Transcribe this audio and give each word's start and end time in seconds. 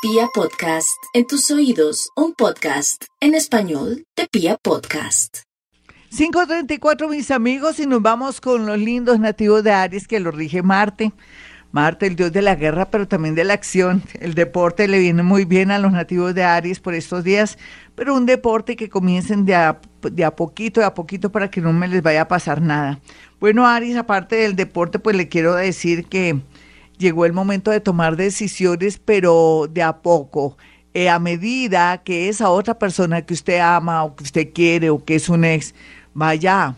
Pia 0.00 0.28
Podcast, 0.32 0.96
en 1.12 1.26
tus 1.26 1.50
oídos, 1.50 2.10
un 2.14 2.32
podcast 2.32 3.06
en 3.20 3.34
español 3.34 4.04
de 4.16 4.28
Pia 4.30 4.56
Podcast. 4.56 5.38
534 6.16 7.08
mis 7.08 7.32
amigos 7.32 7.80
y 7.80 7.86
nos 7.88 8.00
vamos 8.00 8.40
con 8.40 8.64
los 8.64 8.78
lindos 8.78 9.18
nativos 9.18 9.64
de 9.64 9.72
Aries 9.72 10.06
que 10.06 10.20
lo 10.20 10.30
rige 10.30 10.62
Marte. 10.62 11.10
Marte, 11.72 12.06
el 12.06 12.14
dios 12.14 12.30
de 12.32 12.42
la 12.42 12.54
guerra, 12.54 12.88
pero 12.92 13.08
también 13.08 13.34
de 13.34 13.42
la 13.42 13.54
acción. 13.54 14.04
El 14.20 14.34
deporte 14.34 14.86
le 14.86 15.00
viene 15.00 15.24
muy 15.24 15.44
bien 15.44 15.72
a 15.72 15.80
los 15.80 15.90
nativos 15.90 16.32
de 16.32 16.44
Aries 16.44 16.78
por 16.78 16.94
estos 16.94 17.24
días, 17.24 17.58
pero 17.96 18.14
un 18.14 18.24
deporte 18.24 18.76
que 18.76 18.88
comiencen 18.88 19.44
de 19.44 19.56
a, 19.56 19.80
de 20.00 20.24
a 20.24 20.36
poquito, 20.36 20.78
de 20.78 20.86
a 20.86 20.94
poquito 20.94 21.32
para 21.32 21.50
que 21.50 21.60
no 21.60 21.72
me 21.72 21.88
les 21.88 22.04
vaya 22.04 22.20
a 22.20 22.28
pasar 22.28 22.62
nada. 22.62 23.00
Bueno, 23.40 23.66
Aries, 23.66 23.96
aparte 23.96 24.36
del 24.36 24.54
deporte, 24.54 25.00
pues 25.00 25.16
le 25.16 25.28
quiero 25.28 25.56
decir 25.56 26.06
que 26.06 26.40
llegó 26.98 27.24
el 27.24 27.32
momento 27.32 27.70
de 27.70 27.80
tomar 27.80 28.16
decisiones, 28.16 28.98
pero 28.98 29.68
de 29.70 29.82
a 29.82 30.02
poco. 30.02 30.56
Eh, 30.94 31.08
a 31.08 31.18
medida 31.18 31.98
que 32.02 32.28
esa 32.28 32.50
otra 32.50 32.78
persona 32.78 33.22
que 33.22 33.34
usted 33.34 33.60
ama 33.60 34.04
o 34.04 34.16
que 34.16 34.24
usted 34.24 34.52
quiere 34.52 34.90
o 34.90 35.04
que 35.04 35.14
es 35.14 35.28
un 35.28 35.44
ex 35.44 35.74
vaya 36.14 36.74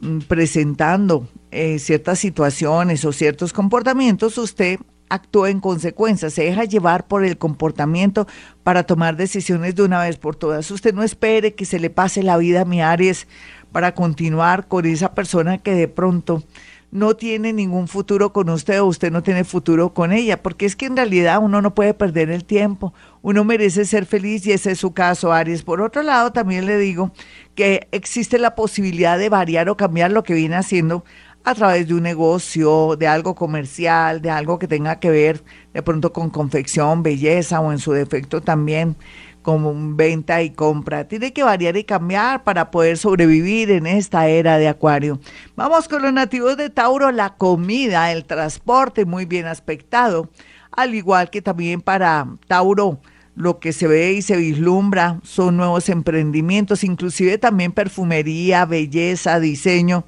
mm, 0.00 0.20
presentando 0.20 1.28
eh, 1.50 1.78
ciertas 1.78 2.18
situaciones 2.18 3.04
o 3.04 3.12
ciertos 3.12 3.52
comportamientos, 3.52 4.38
usted 4.38 4.78
actúa 5.08 5.50
en 5.50 5.60
consecuencia, 5.60 6.30
se 6.30 6.44
deja 6.44 6.64
llevar 6.64 7.06
por 7.06 7.24
el 7.24 7.38
comportamiento 7.38 8.26
para 8.62 8.84
tomar 8.84 9.16
decisiones 9.16 9.74
de 9.74 9.82
una 9.82 10.02
vez 10.02 10.16
por 10.16 10.36
todas. 10.36 10.70
Usted 10.70 10.94
no 10.94 11.02
espere 11.02 11.54
que 11.54 11.64
se 11.64 11.78
le 11.78 11.90
pase 11.90 12.22
la 12.22 12.36
vida 12.36 12.62
a 12.62 12.64
mi 12.64 12.82
Aries 12.82 13.26
para 13.72 13.94
continuar 13.94 14.68
con 14.68 14.86
esa 14.86 15.14
persona 15.14 15.58
que 15.58 15.74
de 15.74 15.88
pronto 15.88 16.42
no 16.90 17.16
tiene 17.16 17.52
ningún 17.52 17.88
futuro 17.88 18.32
con 18.32 18.48
usted 18.48 18.80
o 18.80 18.86
usted 18.86 19.10
no 19.10 19.22
tiene 19.22 19.44
futuro 19.44 19.92
con 19.92 20.12
ella, 20.12 20.42
porque 20.42 20.66
es 20.66 20.76
que 20.76 20.86
en 20.86 20.96
realidad 20.96 21.40
uno 21.42 21.60
no 21.60 21.74
puede 21.74 21.94
perder 21.94 22.30
el 22.30 22.44
tiempo, 22.44 22.94
uno 23.22 23.44
merece 23.44 23.84
ser 23.84 24.06
feliz 24.06 24.46
y 24.46 24.52
ese 24.52 24.72
es 24.72 24.78
su 24.78 24.92
caso, 24.92 25.32
Aries. 25.32 25.62
Por 25.62 25.80
otro 25.80 26.02
lado, 26.02 26.32
también 26.32 26.66
le 26.66 26.78
digo 26.78 27.12
que 27.54 27.88
existe 27.92 28.38
la 28.38 28.54
posibilidad 28.54 29.18
de 29.18 29.28
variar 29.28 29.68
o 29.68 29.76
cambiar 29.76 30.12
lo 30.12 30.22
que 30.22 30.34
viene 30.34 30.56
haciendo 30.56 31.04
a 31.46 31.54
través 31.54 31.86
de 31.86 31.94
un 31.94 32.02
negocio, 32.02 32.96
de 32.96 33.06
algo 33.06 33.36
comercial, 33.36 34.20
de 34.20 34.30
algo 34.30 34.58
que 34.58 34.66
tenga 34.66 34.98
que 34.98 35.10
ver 35.10 35.44
de 35.72 35.80
pronto 35.80 36.12
con 36.12 36.28
confección, 36.28 37.04
belleza 37.04 37.60
o 37.60 37.70
en 37.70 37.78
su 37.78 37.92
defecto 37.92 38.40
también 38.40 38.96
como 39.46 39.72
venta 39.94 40.42
y 40.42 40.50
compra. 40.50 41.06
Tiene 41.06 41.32
que 41.32 41.44
variar 41.44 41.76
y 41.76 41.84
cambiar 41.84 42.42
para 42.42 42.72
poder 42.72 42.98
sobrevivir 42.98 43.70
en 43.70 43.86
esta 43.86 44.26
era 44.26 44.58
de 44.58 44.66
Acuario. 44.66 45.20
Vamos 45.54 45.86
con 45.86 46.02
los 46.02 46.12
nativos 46.12 46.56
de 46.56 46.68
Tauro, 46.68 47.12
la 47.12 47.36
comida, 47.36 48.10
el 48.10 48.24
transporte 48.24 49.04
muy 49.04 49.24
bien 49.24 49.46
aspectado, 49.46 50.28
al 50.72 50.96
igual 50.96 51.30
que 51.30 51.42
también 51.42 51.80
para 51.80 52.26
Tauro 52.48 52.98
lo 53.36 53.60
que 53.60 53.72
se 53.72 53.86
ve 53.86 54.14
y 54.14 54.22
se 54.22 54.36
vislumbra 54.36 55.20
son 55.22 55.58
nuevos 55.58 55.88
emprendimientos, 55.90 56.82
inclusive 56.82 57.38
también 57.38 57.70
perfumería, 57.70 58.64
belleza, 58.64 59.38
diseño 59.38 60.06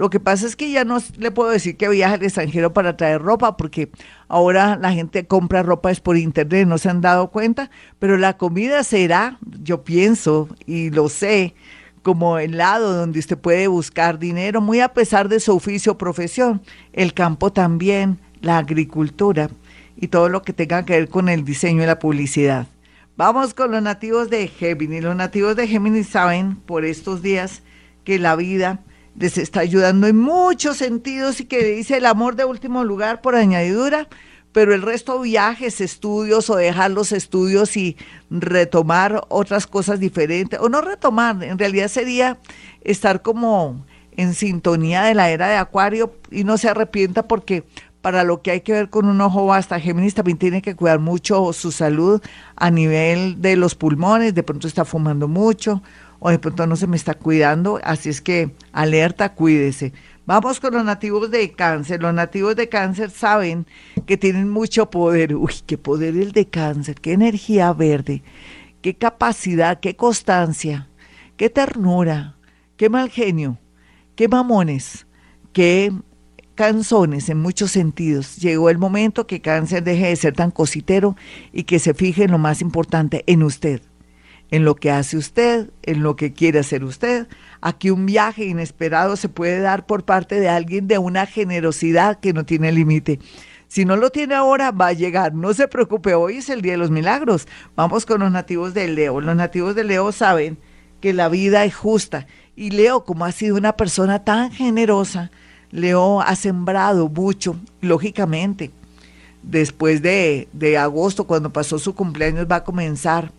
lo 0.00 0.08
que 0.08 0.18
pasa 0.18 0.46
es 0.46 0.56
que 0.56 0.70
ya 0.70 0.86
no 0.86 0.96
le 1.18 1.30
puedo 1.30 1.50
decir 1.50 1.76
que 1.76 1.86
viaje 1.86 2.14
al 2.14 2.22
extranjero 2.22 2.72
para 2.72 2.96
traer 2.96 3.20
ropa, 3.20 3.58
porque 3.58 3.90
ahora 4.28 4.78
la 4.80 4.92
gente 4.92 5.26
compra 5.26 5.62
ropa 5.62 5.90
es 5.90 6.00
por 6.00 6.16
internet, 6.16 6.66
no 6.66 6.78
se 6.78 6.88
han 6.88 7.02
dado 7.02 7.30
cuenta, 7.30 7.70
pero 7.98 8.16
la 8.16 8.38
comida 8.38 8.82
será, 8.82 9.36
yo 9.62 9.84
pienso 9.84 10.48
y 10.64 10.88
lo 10.88 11.10
sé, 11.10 11.54
como 12.00 12.38
el 12.38 12.56
lado 12.56 12.94
donde 12.94 13.18
usted 13.18 13.36
puede 13.36 13.68
buscar 13.68 14.18
dinero, 14.18 14.62
muy 14.62 14.80
a 14.80 14.94
pesar 14.94 15.28
de 15.28 15.38
su 15.38 15.54
oficio 15.54 15.92
o 15.92 15.98
profesión, 15.98 16.62
el 16.94 17.12
campo 17.12 17.52
también, 17.52 18.18
la 18.40 18.56
agricultura 18.56 19.50
y 19.98 20.08
todo 20.08 20.30
lo 20.30 20.40
que 20.40 20.54
tenga 20.54 20.86
que 20.86 20.94
ver 20.94 21.10
con 21.10 21.28
el 21.28 21.44
diseño 21.44 21.82
y 21.82 21.86
la 21.86 21.98
publicidad. 21.98 22.68
Vamos 23.18 23.52
con 23.52 23.70
los 23.70 23.82
nativos 23.82 24.30
de 24.30 24.48
Géminis. 24.48 25.02
Los 25.02 25.14
nativos 25.14 25.56
de 25.56 25.68
Géminis 25.68 26.08
saben 26.08 26.56
por 26.56 26.86
estos 26.86 27.20
días 27.20 27.60
que 28.02 28.18
la 28.18 28.34
vida 28.34 28.80
les 29.18 29.38
está 29.38 29.60
ayudando 29.60 30.06
en 30.06 30.18
muchos 30.18 30.78
sentidos 30.78 31.40
y 31.40 31.44
que 31.44 31.64
dice 31.64 31.96
el 31.96 32.06
amor 32.06 32.36
de 32.36 32.44
último 32.44 32.84
lugar 32.84 33.20
por 33.20 33.34
añadidura, 33.34 34.08
pero 34.52 34.74
el 34.74 34.82
resto 34.82 35.20
viajes, 35.20 35.80
estudios 35.80 36.50
o 36.50 36.56
dejar 36.56 36.90
los 36.90 37.12
estudios 37.12 37.76
y 37.76 37.96
retomar 38.30 39.24
otras 39.28 39.66
cosas 39.66 40.00
diferentes, 40.00 40.58
o 40.60 40.68
no 40.68 40.80
retomar, 40.80 41.42
en 41.44 41.58
realidad 41.58 41.88
sería 41.88 42.38
estar 42.82 43.22
como 43.22 43.84
en 44.16 44.34
sintonía 44.34 45.02
de 45.04 45.14
la 45.14 45.30
era 45.30 45.48
de 45.48 45.56
Acuario 45.56 46.14
y 46.30 46.44
no 46.44 46.58
se 46.58 46.68
arrepienta 46.68 47.28
porque 47.28 47.64
para 48.02 48.24
lo 48.24 48.42
que 48.42 48.50
hay 48.50 48.60
que 48.62 48.72
ver 48.72 48.90
con 48.90 49.06
un 49.06 49.20
ojo 49.20 49.46
basta, 49.46 49.78
Géminis 49.78 50.14
también 50.14 50.38
tiene 50.38 50.62
que 50.62 50.74
cuidar 50.74 50.98
mucho 50.98 51.52
su 51.52 51.70
salud 51.70 52.20
a 52.56 52.70
nivel 52.70 53.40
de 53.42 53.56
los 53.56 53.74
pulmones, 53.74 54.34
de 54.34 54.42
pronto 54.42 54.66
está 54.66 54.84
fumando 54.84 55.28
mucho 55.28 55.82
o 56.20 56.30
de 56.30 56.38
pronto 56.38 56.66
no 56.66 56.76
se 56.76 56.86
me 56.86 56.96
está 56.96 57.14
cuidando, 57.14 57.80
así 57.82 58.10
es 58.10 58.20
que 58.20 58.54
alerta, 58.72 59.34
cuídese. 59.34 59.92
Vamos 60.26 60.60
con 60.60 60.74
los 60.74 60.84
nativos 60.84 61.30
de 61.30 61.50
cáncer. 61.52 62.00
Los 62.02 62.14
nativos 62.14 62.54
de 62.54 62.68
cáncer 62.68 63.10
saben 63.10 63.66
que 64.06 64.16
tienen 64.16 64.48
mucho 64.48 64.88
poder. 64.90 65.34
Uy, 65.34 65.54
qué 65.66 65.76
poder 65.78 66.16
el 66.16 66.32
de 66.32 66.46
cáncer, 66.46 67.00
qué 67.00 67.14
energía 67.14 67.72
verde, 67.72 68.22
qué 68.82 68.94
capacidad, 68.94 69.80
qué 69.80 69.96
constancia, 69.96 70.88
qué 71.36 71.48
ternura, 71.50 72.36
qué 72.76 72.90
mal 72.90 73.08
genio, 73.08 73.58
qué 74.14 74.28
mamones, 74.28 75.06
qué 75.52 75.90
canzones 76.54 77.30
en 77.30 77.40
muchos 77.40 77.70
sentidos. 77.70 78.36
Llegó 78.36 78.68
el 78.68 78.78
momento 78.78 79.26
que 79.26 79.40
cáncer 79.40 79.82
deje 79.82 80.08
de 80.08 80.16
ser 80.16 80.34
tan 80.34 80.50
cositero 80.50 81.16
y 81.50 81.64
que 81.64 81.78
se 81.78 81.94
fije 81.94 82.24
en 82.24 82.32
lo 82.32 82.38
más 82.38 82.60
importante, 82.60 83.24
en 83.26 83.42
usted 83.42 83.80
en 84.50 84.64
lo 84.64 84.74
que 84.74 84.90
hace 84.90 85.16
usted, 85.16 85.70
en 85.82 86.02
lo 86.02 86.16
que 86.16 86.32
quiere 86.32 86.58
hacer 86.58 86.84
usted. 86.84 87.28
Aquí 87.60 87.90
un 87.90 88.06
viaje 88.06 88.44
inesperado 88.44 89.16
se 89.16 89.28
puede 89.28 89.60
dar 89.60 89.86
por 89.86 90.04
parte 90.04 90.40
de 90.40 90.48
alguien 90.48 90.88
de 90.88 90.98
una 90.98 91.26
generosidad 91.26 92.18
que 92.20 92.32
no 92.32 92.44
tiene 92.44 92.72
límite. 92.72 93.20
Si 93.68 93.84
no 93.84 93.96
lo 93.96 94.10
tiene 94.10 94.34
ahora, 94.34 94.72
va 94.72 94.88
a 94.88 94.92
llegar. 94.92 95.32
No 95.32 95.54
se 95.54 95.68
preocupe, 95.68 96.14
hoy 96.14 96.38
es 96.38 96.48
el 96.48 96.60
Día 96.60 96.72
de 96.72 96.78
los 96.78 96.90
Milagros. 96.90 97.46
Vamos 97.76 98.04
con 98.04 98.20
los 98.20 98.32
nativos 98.32 98.74
de 98.74 98.88
Leo. 98.88 99.20
Los 99.20 99.36
nativos 99.36 99.76
de 99.76 99.84
Leo 99.84 100.10
saben 100.10 100.58
que 101.00 101.12
la 101.12 101.28
vida 101.28 101.64
es 101.64 101.74
justa. 101.76 102.26
Y 102.56 102.70
Leo, 102.70 103.04
como 103.04 103.24
ha 103.24 103.30
sido 103.30 103.56
una 103.56 103.76
persona 103.76 104.24
tan 104.24 104.50
generosa, 104.50 105.30
Leo 105.70 106.20
ha 106.20 106.34
sembrado 106.34 107.08
mucho, 107.08 107.56
lógicamente. 107.80 108.72
Después 109.44 110.02
de, 110.02 110.48
de 110.52 110.76
agosto, 110.76 111.28
cuando 111.28 111.52
pasó 111.52 111.78
su 111.78 111.94
cumpleaños, 111.94 112.46
va 112.50 112.56
a 112.56 112.64
comenzar 112.64 113.30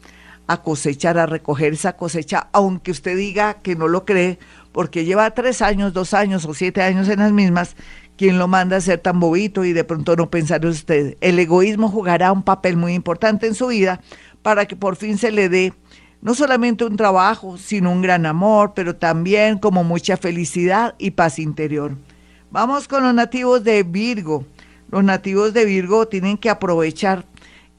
a 0.47 0.61
cosechar, 0.61 1.17
a 1.17 1.25
recoger 1.25 1.73
esa 1.73 1.95
cosecha, 1.95 2.49
aunque 2.51 2.91
usted 2.91 3.15
diga 3.15 3.55
que 3.55 3.75
no 3.75 3.87
lo 3.87 4.05
cree, 4.05 4.39
porque 4.71 5.05
lleva 5.05 5.31
tres 5.31 5.61
años, 5.61 5.93
dos 5.93 6.13
años 6.13 6.45
o 6.45 6.53
siete 6.53 6.81
años 6.81 7.07
en 7.09 7.19
las 7.19 7.31
mismas, 7.31 7.75
quien 8.17 8.37
lo 8.37 8.47
manda 8.47 8.77
a 8.77 8.81
ser 8.81 8.99
tan 8.99 9.19
bobito 9.19 9.65
y 9.65 9.73
de 9.73 9.83
pronto 9.83 10.15
no 10.15 10.29
pensar 10.29 10.63
en 10.63 10.69
usted. 10.69 11.17
El 11.21 11.39
egoísmo 11.39 11.89
jugará 11.89 12.31
un 12.31 12.43
papel 12.43 12.77
muy 12.77 12.93
importante 12.93 13.47
en 13.47 13.55
su 13.55 13.67
vida 13.67 14.01
para 14.41 14.65
que 14.65 14.75
por 14.75 14.95
fin 14.95 15.17
se 15.17 15.31
le 15.31 15.49
dé 15.49 15.73
no 16.21 16.35
solamente 16.35 16.85
un 16.85 16.97
trabajo, 16.97 17.57
sino 17.57 17.91
un 17.91 18.01
gran 18.01 18.25
amor, 18.25 18.73
pero 18.75 18.95
también 18.95 19.57
como 19.57 19.83
mucha 19.83 20.17
felicidad 20.17 20.93
y 20.99 21.11
paz 21.11 21.39
interior. 21.39 21.97
Vamos 22.51 22.87
con 22.87 23.03
los 23.03 23.13
nativos 23.13 23.63
de 23.63 23.81
Virgo. 23.83 24.45
Los 24.91 25.03
nativos 25.03 25.53
de 25.53 25.65
Virgo 25.65 26.07
tienen 26.07 26.37
que 26.37 26.49
aprovechar 26.49 27.25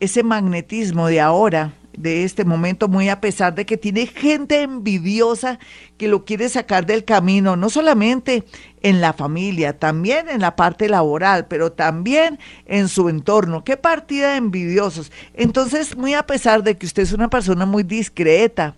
ese 0.01 0.25
magnetismo 0.25 1.07
de 1.07 1.21
ahora 1.21 1.73
de 1.97 2.25
este 2.25 2.45
momento, 2.45 2.89
muy 2.89 3.09
a 3.09 3.21
pesar 3.21 3.55
de 3.55 3.67
que 3.67 3.77
tiene 3.77 4.07
gente 4.07 4.63
envidiosa 4.63 5.59
que 5.97 6.09
lo 6.09 6.25
quiere 6.25 6.49
sacar 6.49 6.87
del 6.87 7.05
camino, 7.05 7.57
no 7.57 7.69
solamente 7.71 8.45
en 8.83 9.01
la 9.01 9.13
familia, 9.13 9.79
también 9.79 10.29
en 10.29 10.41
la 10.41 10.57
parte 10.57 10.89
laboral, 10.89 11.47
pero 11.49 11.73
también 11.73 12.39
en 12.67 12.89
su 12.89 13.09
entorno. 13.09 13.65
Qué 13.65 13.77
partida 13.77 14.33
de 14.33 14.37
envidiosos. 14.39 15.13
Entonces, 15.35 15.97
muy 15.97 16.15
a 16.15 16.27
pesar 16.27 16.63
de 16.63 16.77
que 16.77 16.87
usted 16.87 17.03
es 17.03 17.13
una 17.13 17.31
persona 17.31 17.67
muy 17.67 17.83
discreta 17.83 18.75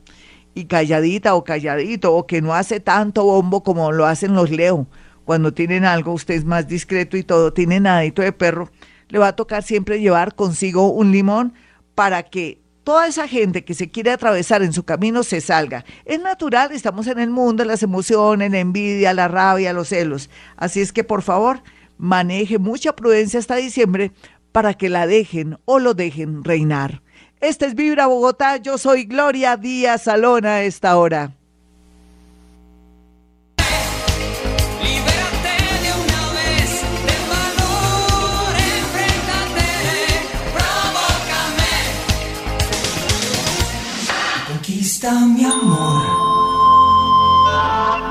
y 0.55 0.67
calladita 0.67 1.35
o 1.35 1.45
calladito, 1.45 2.15
o 2.15 2.27
que 2.27 2.41
no 2.41 2.55
hace 2.55 2.81
tanto 2.81 3.25
bombo 3.25 3.63
como 3.63 3.93
lo 3.93 4.07
hacen 4.07 4.35
los 4.35 4.51
Leo, 4.51 4.87
cuando 5.25 5.53
tienen 5.53 5.85
algo, 5.85 6.13
usted 6.13 6.35
es 6.35 6.45
más 6.45 6.69
discreto 6.69 7.17
y 7.17 7.23
todo, 7.23 7.53
tiene 7.53 7.81
nadito 7.81 8.23
de 8.23 8.33
perro, 8.33 8.71
le 9.09 9.19
va 9.19 9.29
a 9.29 9.37
tocar 9.37 9.63
siempre 9.63 10.01
llevar 10.01 10.35
consigo 10.35 10.91
un 10.93 11.13
limón 11.13 11.55
para 11.95 12.25
que 12.25 12.64
toda 12.85 13.09
esa 13.09 13.27
gente 13.27 13.65
que 13.65 13.75
se 13.75 13.91
quiere 13.91 14.13
atravesar 14.13 14.63
en 14.63 14.73
su 14.73 14.85
camino 14.85 15.25
se 15.25 15.41
salga. 15.41 15.85
Es 16.05 16.21
natural, 16.21 16.71
estamos 16.73 17.07
en 17.07 17.19
el 17.19 17.31
mundo 17.31 17.65
las 17.65 17.83
emociones, 17.83 18.53
la 18.53 18.61
envidia, 18.61 19.15
la 19.15 19.27
rabia, 19.27 19.73
los 19.73 19.89
celos. 19.89 20.31
Así 20.57 20.81
es 20.81 20.93
que 20.93 21.03
por 21.03 21.23
favor, 21.23 21.63
maneje 21.99 22.59
mucha 22.59 22.95
prudencia 22.95 23.41
hasta 23.41 23.57
diciembre 23.57 24.13
para 24.53 24.75
que 24.75 24.89
la 24.89 25.07
dejen 25.07 25.59
o 25.65 25.79
lo 25.79 25.95
dejen 25.95 26.45
reinar. 26.45 27.03
Este 27.41 27.67
es 27.67 27.75
Vibra 27.75 28.07
Bogotá, 28.07 28.59
yo 28.59 28.79
soy 28.79 29.05
Gloria 29.05 29.57
Díaz 29.57 30.05
Salona 30.05 30.57
a 30.57 30.63
esta 30.63 30.97
hora. 30.97 31.33
Está 45.05 45.27
mi 45.27 45.45
amor. 45.45 46.03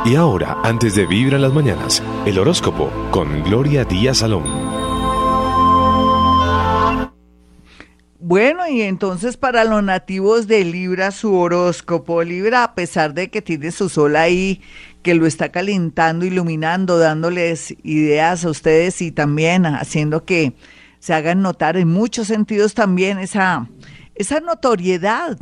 Y 0.05 0.15
ahora, 0.15 0.59
antes 0.63 0.93
de 0.95 1.07
Vibra 1.07 1.37
en 1.37 1.41
las 1.41 1.53
mañanas, 1.53 2.03
el 2.25 2.37
horóscopo 2.37 2.91
con 3.09 3.43
Gloria 3.43 3.83
Díaz 3.83 4.19
Salón. 4.19 4.43
Bueno, 8.19 8.67
y 8.67 8.83
entonces 8.83 9.37
para 9.37 9.63
los 9.63 9.83
nativos 9.83 10.47
de 10.47 10.63
Libra, 10.65 11.09
su 11.11 11.33
horóscopo 11.33 12.21
Libra, 12.21 12.63
a 12.63 12.75
pesar 12.75 13.15
de 13.15 13.29
que 13.29 13.41
tiene 13.41 13.71
su 13.71 13.89
sol 13.89 14.15
ahí, 14.15 14.61
que 15.01 15.15
lo 15.15 15.25
está 15.25 15.49
calentando, 15.49 16.25
iluminando, 16.25 16.99
dándoles 16.99 17.75
ideas 17.83 18.45
a 18.45 18.51
ustedes 18.51 19.01
y 19.01 19.11
también 19.11 19.65
haciendo 19.65 20.25
que 20.25 20.53
se 20.99 21.13
hagan 21.13 21.41
notar 21.41 21.75
en 21.75 21.87
muchos 21.87 22.27
sentidos 22.27 22.75
también 22.75 23.17
esa, 23.17 23.67
esa 24.15 24.39
notoriedad 24.41 25.37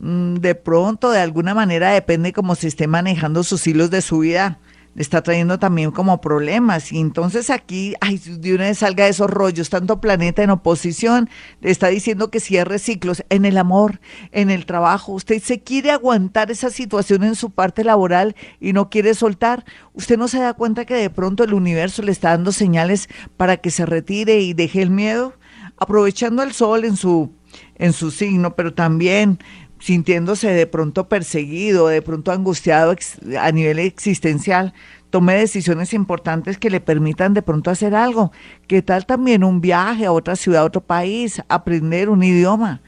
de 0.00 0.54
pronto, 0.54 1.10
de 1.10 1.20
alguna 1.20 1.54
manera, 1.54 1.90
depende 1.90 2.32
cómo 2.32 2.54
se 2.54 2.68
esté 2.68 2.86
manejando 2.86 3.42
sus 3.42 3.66
hilos 3.66 3.90
de 3.90 4.00
su 4.00 4.20
vida, 4.20 4.58
está 4.94 5.22
trayendo 5.22 5.58
también 5.58 5.90
como 5.90 6.20
problemas. 6.20 6.92
Y 6.92 6.98
entonces 7.00 7.50
aquí, 7.50 7.94
ay, 8.00 8.18
de 8.18 8.54
una 8.54 8.64
vez 8.64 8.78
salga 8.78 9.04
de 9.04 9.10
esos 9.10 9.30
rollos, 9.30 9.70
tanto 9.70 10.00
planeta 10.00 10.42
en 10.42 10.50
oposición, 10.50 11.28
le 11.60 11.70
está 11.70 11.88
diciendo 11.88 12.30
que 12.30 12.40
cierre 12.40 12.78
ciclos 12.78 13.24
en 13.28 13.44
el 13.44 13.58
amor, 13.58 14.00
en 14.32 14.50
el 14.50 14.66
trabajo. 14.66 15.12
Usted 15.12 15.42
se 15.42 15.60
quiere 15.60 15.90
aguantar 15.90 16.50
esa 16.50 16.70
situación 16.70 17.24
en 17.24 17.34
su 17.34 17.50
parte 17.50 17.84
laboral 17.84 18.36
y 18.60 18.72
no 18.72 18.90
quiere 18.90 19.14
soltar. 19.14 19.64
Usted 19.94 20.16
no 20.16 20.28
se 20.28 20.38
da 20.38 20.54
cuenta 20.54 20.84
que 20.84 20.94
de 20.94 21.10
pronto 21.10 21.44
el 21.44 21.54
universo 21.54 22.02
le 22.02 22.12
está 22.12 22.30
dando 22.30 22.52
señales 22.52 23.08
para 23.36 23.56
que 23.56 23.70
se 23.70 23.86
retire 23.86 24.40
y 24.40 24.52
deje 24.52 24.82
el 24.82 24.90
miedo, 24.90 25.34
aprovechando 25.76 26.42
el 26.42 26.52
sol 26.52 26.84
en 26.84 26.96
su 26.96 27.32
en 27.76 27.92
su 27.92 28.10
signo, 28.10 28.54
pero 28.56 28.74
también 28.74 29.38
sintiéndose 29.80 30.48
de 30.48 30.66
pronto 30.66 31.08
perseguido, 31.08 31.88
de 31.88 32.02
pronto 32.02 32.32
angustiado 32.32 32.94
a 33.40 33.52
nivel 33.52 33.78
existencial, 33.78 34.74
tome 35.10 35.34
decisiones 35.34 35.94
importantes 35.94 36.58
que 36.58 36.70
le 36.70 36.80
permitan 36.80 37.34
de 37.34 37.42
pronto 37.42 37.70
hacer 37.70 37.94
algo. 37.94 38.32
¿Qué 38.66 38.82
tal 38.82 39.06
también 39.06 39.44
un 39.44 39.60
viaje 39.60 40.06
a 40.06 40.12
otra 40.12 40.36
ciudad, 40.36 40.62
a 40.62 40.66
otro 40.66 40.80
país, 40.80 41.42
aprender 41.48 42.08
un 42.08 42.22
idioma? 42.22 42.80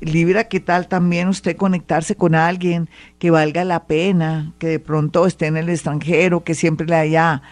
Libra, 0.00 0.44
¿qué 0.44 0.60
tal 0.60 0.86
también 0.86 1.28
usted 1.28 1.56
conectarse 1.56 2.14
con 2.14 2.34
alguien 2.34 2.90
que 3.18 3.30
valga 3.30 3.64
la 3.64 3.86
pena, 3.86 4.52
que 4.58 4.66
de 4.66 4.78
pronto 4.78 5.26
esté 5.26 5.46
en 5.46 5.56
el 5.56 5.70
extranjero, 5.70 6.44
que 6.44 6.54
siempre 6.54 6.86
le 6.86 6.96
haya 6.96 7.42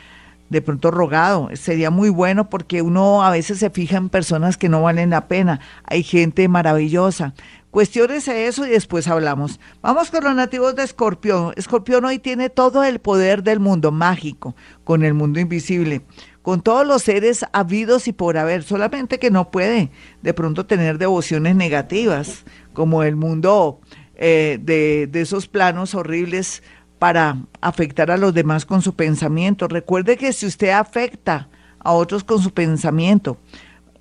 de 0.50 0.61
pronto 0.61 0.91
rogado? 0.91 1.49
Sería 1.55 1.91
muy 1.91 2.11
bueno 2.11 2.50
porque 2.50 2.83
uno 2.83 3.23
a 3.23 3.31
veces 3.31 3.59
se 3.59 3.71
fija 3.71 3.97
en 3.97 4.11
personas 4.11 4.59
que 4.59 4.69
no 4.69 4.83
valen 4.83 5.11
la 5.11 5.29
pena. 5.29 5.61
Hay 5.85 6.03
gente 6.03 6.47
maravillosa, 6.49 7.33
Cuestiónese 7.72 8.48
eso 8.48 8.66
y 8.66 8.69
después 8.69 9.08
hablamos. 9.08 9.58
Vamos 9.80 10.10
con 10.10 10.22
los 10.24 10.34
nativos 10.34 10.76
de 10.76 10.82
Escorpión. 10.82 11.54
Escorpión 11.56 12.04
hoy 12.04 12.19
tiene 12.19 12.50
todo 12.50 12.84
el 12.84 12.98
poder 12.98 13.42
del 13.42 13.60
mundo 13.60 13.90
mágico, 13.90 14.54
con 14.84 15.02
el 15.02 15.14
mundo 15.14 15.40
invisible, 15.40 16.02
con 16.42 16.60
todos 16.60 16.86
los 16.86 17.00
seres 17.00 17.46
habidos 17.54 18.08
y 18.08 18.12
por 18.12 18.36
haber, 18.36 18.62
solamente 18.62 19.19
que 19.19 19.30
no 19.30 19.50
puede 19.50 19.90
de 20.20 20.34
pronto 20.34 20.66
tener 20.66 20.98
devociones 20.98 21.56
negativas, 21.56 22.44
como 22.74 23.04
el 23.04 23.16
mundo 23.16 23.80
eh, 24.16 24.58
de, 24.60 25.06
de 25.10 25.22
esos 25.22 25.48
planos 25.48 25.94
horribles 25.94 26.62
para 26.98 27.38
afectar 27.62 28.10
a 28.10 28.19
los 28.19 28.34
demás 28.34 28.66
con 28.66 28.82
su 28.82 28.96
pensamiento. 28.96 29.66
Recuerde 29.66 30.19
que 30.19 30.34
si 30.34 30.44
usted 30.44 30.69
afecta 30.69 31.48
a 31.78 31.92
otros 31.92 32.22
con 32.22 32.42
su 32.42 32.50
pensamiento, 32.50 33.38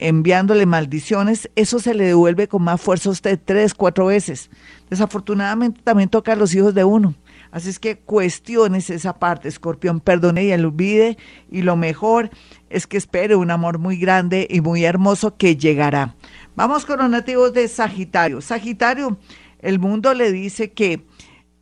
enviándole 0.02 0.66
maldiciones, 0.66 1.50
eso 1.56 1.80
se 1.80 1.94
le 1.94 2.06
devuelve 2.06 2.48
con 2.48 2.64
más 2.64 2.82
fuerza 2.82 3.10
a 3.10 3.12
usted 3.14 3.40
tres, 3.44 3.74
cuatro 3.74 4.08
veces. 4.08 4.50
Desafortunadamente 4.90 5.82
también 5.84 6.10
toca 6.10 6.34
a 6.34 6.36
los 6.36 6.54
hijos 6.54 6.74
de 6.74 6.84
uno. 6.84 7.16
Así 7.52 7.70
es 7.70 7.80
que 7.80 8.00
cuestiones 8.00 8.90
esa 8.90 9.20
parte, 9.20 9.48
escorpión, 9.48 10.00
perdone 10.00 10.46
y 10.46 10.54
olvide. 10.54 11.18
Y 11.52 11.62
lo 11.62 11.76
mejor 11.76 12.32
es 12.70 12.88
que 12.88 12.98
espere 12.98 13.36
un 13.36 13.52
amor 13.52 13.78
muy 13.78 13.98
grande 13.98 14.48
y 14.50 14.62
muy 14.62 14.86
hermoso 14.86 15.38
que 15.38 15.56
llegará. 15.56 16.16
Vamos 16.56 16.86
con 16.86 17.00
los 17.00 17.10
nativos 17.10 17.54
de 17.54 17.68
Sagitario. 17.68 18.42
Sagitario, 18.42 19.20
el 19.60 19.80
mundo 19.80 20.14
le 20.14 20.32
dice 20.32 20.72
que 20.72 21.06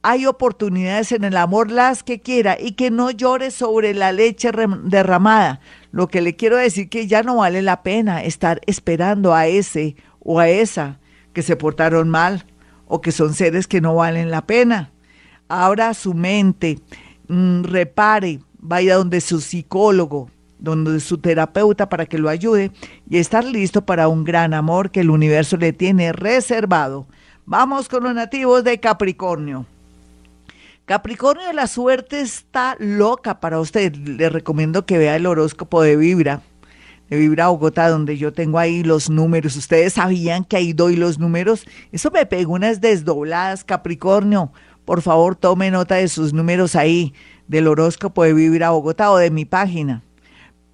hay 0.01 0.25
oportunidades 0.25 1.11
en 1.11 1.23
el 1.23 1.35
amor, 1.35 1.71
las 1.71 2.03
que 2.03 2.21
quiera, 2.21 2.57
y 2.59 2.71
que 2.73 2.89
no 2.89 3.11
llore 3.11 3.51
sobre 3.51 3.93
la 3.93 4.11
leche 4.11 4.51
derramada. 4.83 5.59
Lo 5.91 6.07
que 6.07 6.21
le 6.21 6.35
quiero 6.35 6.57
decir 6.57 6.89
que 6.89 7.07
ya 7.07 7.23
no 7.23 7.37
vale 7.37 7.61
la 7.61 7.83
pena 7.83 8.23
estar 8.23 8.61
esperando 8.65 9.33
a 9.33 9.47
ese 9.47 9.95
o 10.19 10.39
a 10.39 10.47
esa 10.47 10.99
que 11.33 11.41
se 11.41 11.55
portaron 11.55 12.09
mal 12.09 12.45
o 12.87 13.01
que 13.01 13.11
son 13.11 13.33
seres 13.33 13.67
que 13.67 13.81
no 13.81 13.95
valen 13.95 14.31
la 14.31 14.45
pena. 14.45 14.91
Ahora 15.47 15.93
su 15.93 16.13
mente, 16.13 16.79
mm, 17.27 17.63
repare, 17.63 18.39
vaya 18.59 18.95
donde 18.95 19.19
su 19.21 19.41
psicólogo, 19.41 20.29
donde 20.59 20.99
su 20.99 21.17
terapeuta 21.17 21.89
para 21.89 22.05
que 22.05 22.17
lo 22.17 22.29
ayude 22.29 22.71
y 23.09 23.17
estar 23.17 23.43
listo 23.43 23.85
para 23.85 24.07
un 24.07 24.23
gran 24.23 24.53
amor 24.53 24.91
que 24.91 25.01
el 25.01 25.09
universo 25.09 25.57
le 25.57 25.73
tiene 25.73 26.13
reservado. 26.13 27.07
Vamos 27.45 27.89
con 27.89 28.03
los 28.03 28.13
nativos 28.13 28.63
de 28.63 28.79
Capricornio. 28.79 29.65
Capricornio, 30.89 31.53
la 31.53 31.67
suerte 31.67 32.19
está 32.19 32.75
loca 32.79 33.39
para 33.39 33.59
usted. 33.59 33.93
Le 33.93 34.27
recomiendo 34.27 34.87
que 34.87 34.97
vea 34.97 35.17
el 35.17 35.27
horóscopo 35.27 35.83
de 35.83 35.95
Vibra, 35.95 36.41
de 37.11 37.17
Vibra 37.17 37.49
Bogotá, 37.49 37.89
donde 37.89 38.17
yo 38.17 38.33
tengo 38.33 38.57
ahí 38.57 38.81
los 38.81 39.07
números. 39.07 39.55
Ustedes 39.55 39.93
sabían 39.93 40.45
que 40.45 40.57
ahí 40.57 40.73
doy 40.73 40.95
los 40.95 41.19
números. 41.19 41.67
Eso 41.91 42.09
me 42.09 42.25
pegó 42.25 42.53
unas 42.53 42.81
desdobladas, 42.81 43.63
Capricornio. 43.63 44.51
Por 44.83 45.03
favor, 45.03 45.35
tome 45.35 45.69
nota 45.69 45.93
de 45.93 46.07
sus 46.07 46.33
números 46.33 46.75
ahí, 46.75 47.13
del 47.47 47.67
horóscopo 47.67 48.23
de 48.23 48.33
Vibra 48.33 48.71
Bogotá 48.71 49.11
o 49.11 49.17
de 49.17 49.29
mi 49.29 49.45
página. 49.45 50.01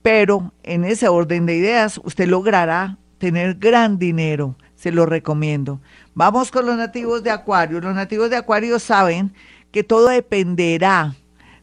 Pero 0.01 0.53
en 0.63 0.85
ese 0.85 1.09
orden 1.09 1.45
de 1.45 1.57
ideas, 1.57 2.00
usted 2.06 2.29
logrará 2.29 2.97
tener 3.18 3.56
gran 3.56 4.00
dinero. 4.00 4.56
Se 4.77 4.94
lo 4.94 5.06
recomiendo. 5.06 5.81
Vamos 6.13 6.51
con 6.51 6.65
los 6.65 6.77
nativos 6.77 7.21
de 7.21 7.31
Acuario. 7.31 7.81
Los 7.81 7.95
nativos 7.95 8.29
de 8.29 8.38
Acuario 8.38 8.79
saben 8.79 9.33
que 9.75 9.83
todo 9.83 10.07
dependerá 10.07 11.18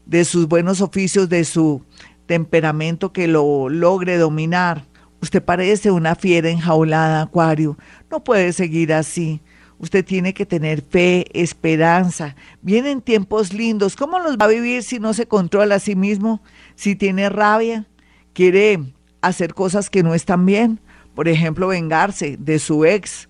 de 0.05 0.23
sus 0.23 0.47
buenos 0.47 0.81
oficios, 0.81 1.29
de 1.29 1.43
su 1.43 1.81
temperamento 2.27 3.11
que 3.11 3.27
lo 3.27 3.69
logre 3.69 4.19
dominar. 4.19 4.85
Usted 5.19 5.43
parece 5.43 5.89
una 5.89 6.13
fiera 6.13 6.51
enjaulada, 6.51 7.23
Acuario. 7.23 7.75
No 8.11 8.23
puede 8.23 8.53
seguir 8.53 8.93
así. 8.93 9.41
Usted 9.79 10.05
tiene 10.05 10.35
que 10.35 10.45
tener 10.45 10.83
fe, 10.83 11.25
esperanza. 11.33 12.35
Vienen 12.61 13.01
tiempos 13.01 13.51
lindos. 13.51 13.95
¿Cómo 13.95 14.19
los 14.19 14.37
va 14.37 14.45
a 14.45 14.49
vivir 14.49 14.83
si 14.83 14.99
no 14.99 15.15
se 15.15 15.25
controla 15.25 15.73
a 15.73 15.79
sí 15.79 15.95
mismo? 15.95 16.39
Si 16.75 16.95
tiene 16.95 17.29
rabia, 17.29 17.87
quiere 18.33 18.93
hacer 19.21 19.55
cosas 19.55 19.89
que 19.89 20.03
no 20.03 20.13
están 20.13 20.45
bien. 20.45 20.79
Por 21.15 21.27
ejemplo, 21.27 21.69
vengarse 21.69 22.37
de 22.37 22.59
su 22.59 22.85
ex, 22.85 23.27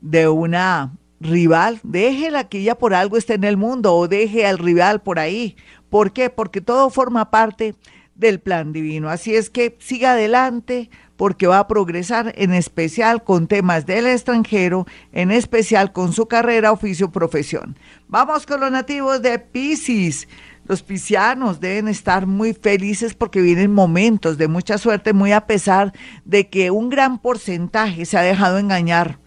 de 0.00 0.26
una 0.28 0.90
rival, 1.22 1.80
déjela 1.82 2.48
que 2.48 2.58
ella 2.58 2.76
por 2.76 2.94
algo 2.94 3.16
esté 3.16 3.34
en 3.34 3.44
el 3.44 3.56
mundo 3.56 3.94
o 3.94 4.08
deje 4.08 4.46
al 4.46 4.58
rival 4.58 5.02
por 5.02 5.18
ahí. 5.18 5.56
¿Por 5.90 6.12
qué? 6.12 6.30
Porque 6.30 6.60
todo 6.60 6.90
forma 6.90 7.30
parte 7.30 7.74
del 8.14 8.40
plan 8.40 8.72
divino. 8.72 9.08
Así 9.08 9.34
es 9.34 9.50
que 9.50 9.76
siga 9.80 10.12
adelante 10.12 10.90
porque 11.16 11.46
va 11.46 11.60
a 11.60 11.68
progresar 11.68 12.32
en 12.36 12.52
especial 12.52 13.22
con 13.22 13.46
temas 13.46 13.86
del 13.86 14.06
extranjero, 14.06 14.86
en 15.12 15.30
especial 15.30 15.92
con 15.92 16.12
su 16.12 16.26
carrera, 16.26 16.72
oficio, 16.72 17.10
profesión. 17.10 17.76
Vamos 18.08 18.46
con 18.46 18.60
los 18.60 18.70
nativos 18.70 19.22
de 19.22 19.38
Pisces. 19.38 20.28
Los 20.66 20.82
piscianos 20.82 21.60
deben 21.60 21.88
estar 21.88 22.26
muy 22.26 22.54
felices 22.54 23.14
porque 23.14 23.40
vienen 23.40 23.72
momentos 23.72 24.38
de 24.38 24.48
mucha 24.48 24.78
suerte, 24.78 25.12
muy 25.12 25.32
a 25.32 25.46
pesar 25.46 25.92
de 26.24 26.48
que 26.48 26.70
un 26.70 26.88
gran 26.88 27.18
porcentaje 27.18 28.04
se 28.04 28.16
ha 28.16 28.22
dejado 28.22 28.58
engañar 28.58 29.18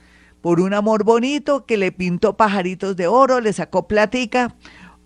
por 0.46 0.62
un 0.62 0.76
amor 0.76 1.04
bonito 1.04 1.66
que 1.66 1.76
le 1.76 1.92
pintó 1.92 2.38
pajaritos 2.38 2.96
de 2.96 3.08
oro, 3.08 3.42
le 3.42 3.52
sacó 3.52 3.88
platica 3.88 4.56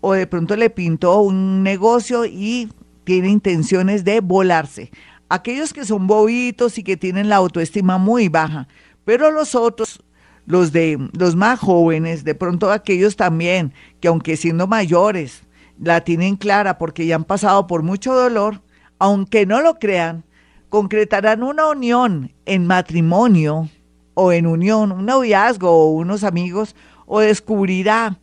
o 0.02 0.12
de 0.12 0.26
pronto 0.26 0.54
le 0.54 0.68
pintó 0.68 1.18
un 1.22 1.62
negocio 1.62 2.26
y 2.26 2.70
tiene 3.04 3.30
intenciones 3.30 4.04
de 4.04 4.20
volarse. 4.20 4.90
Aquellos 5.30 5.72
que 5.72 5.86
son 5.86 6.06
bobitos 6.06 6.76
y 6.76 6.82
que 6.82 6.98
tienen 6.98 7.30
la 7.30 7.36
autoestima 7.36 7.96
muy 7.96 8.28
baja, 8.28 8.68
pero 9.06 9.30
los 9.30 9.54
otros, 9.54 10.04
los 10.44 10.72
de 10.72 10.98
los 11.18 11.36
más 11.36 11.58
jóvenes, 11.58 12.22
de 12.22 12.34
pronto 12.34 12.70
aquellos 12.70 13.16
también 13.16 13.72
que 13.98 14.08
aunque 14.08 14.36
siendo 14.36 14.66
mayores 14.66 15.44
la 15.82 16.02
tienen 16.02 16.36
clara 16.36 16.76
porque 16.76 17.06
ya 17.06 17.14
han 17.14 17.24
pasado 17.24 17.66
por 17.66 17.82
mucho 17.82 18.12
dolor, 18.12 18.60
aunque 18.98 19.46
no 19.46 19.62
lo 19.62 19.78
crean, 19.78 20.22
concretarán 20.68 21.42
una 21.42 21.66
unión 21.66 22.34
en 22.44 22.66
matrimonio 22.66 23.70
o 24.14 24.32
en 24.32 24.46
unión, 24.46 24.92
un 24.92 25.06
noviazgo 25.06 25.70
o 25.70 25.90
unos 25.90 26.24
amigos, 26.24 26.74
o 27.06 27.20
descubrirá 27.20 28.18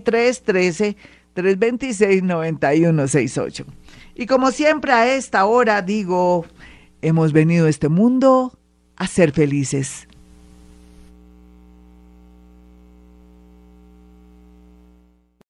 313-326-9168. 1.34 3.66
Y 4.16 4.26
como 4.26 4.52
siempre 4.52 4.92
a 4.92 5.16
esta 5.16 5.46
hora 5.46 5.82
digo, 5.82 6.46
hemos 7.02 7.32
venido 7.32 7.68
a 7.68 7.70
este 7.70 7.88
mundo 7.88 8.60
a 8.98 9.08
ser 9.08 9.32
felices. 9.32 10.07